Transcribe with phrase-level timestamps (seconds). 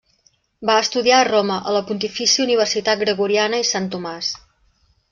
[0.69, 4.35] Va estudiar a Roma a la Pontifícia Universitat Gregoriana i Sant Tomàs.